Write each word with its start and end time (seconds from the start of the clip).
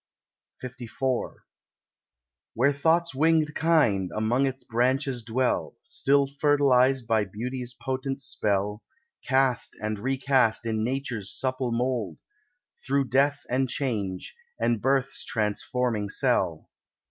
LIV 0.63 0.89
Where 2.55 2.73
Thought's 2.73 3.13
winged 3.13 3.53
kind 3.53 4.09
among 4.15 4.47
its 4.47 4.63
branches 4.63 5.21
dwell, 5.21 5.75
Still 5.81 6.25
fertilized 6.25 7.05
by 7.05 7.23
Beauty's 7.23 7.75
potent 7.75 8.19
spell; 8.19 8.81
Cast 9.23 9.75
and 9.79 9.99
re 9.99 10.17
cast 10.17 10.65
in 10.65 10.83
Nature's 10.83 11.29
supple 11.31 11.71
mould, 11.71 12.17
Through 12.83 13.09
death 13.09 13.45
and 13.47 13.69
change, 13.69 14.35
and 14.59 14.81
birth's 14.81 15.23
transforming 15.23 16.09
cell. 16.09 16.71